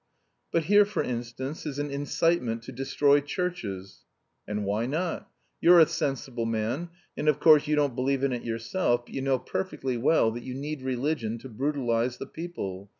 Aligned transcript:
"But 0.51 0.63
here, 0.63 0.83
for 0.83 1.03
instance, 1.03 1.63
is 1.63 1.77
an 1.77 1.91
incitement 1.91 2.63
to 2.63 2.71
destroy 2.71 3.19
churches." 3.21 4.03
"And 4.47 4.65
why 4.65 4.87
not? 4.87 5.29
You're 5.61 5.79
a 5.79 5.85
sensible 5.85 6.47
man, 6.47 6.89
and 7.15 7.29
of 7.29 7.39
course 7.39 7.67
you 7.67 7.75
don't 7.75 7.93
believe 7.93 8.23
in 8.23 8.33
it 8.33 8.43
yourself, 8.43 9.05
but 9.05 9.13
you 9.13 9.21
know 9.21 9.37
perfectly 9.37 9.97
well 9.97 10.31
that 10.31 10.41
you 10.43 10.55
need 10.55 10.81
religion 10.81 11.37
to 11.37 11.49
brutalise 11.49 12.17
the 12.17 12.25
people. 12.25 12.89